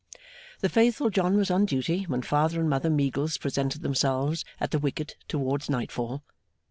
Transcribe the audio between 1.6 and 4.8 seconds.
duty when Father and Mother Meagles presented themselves at the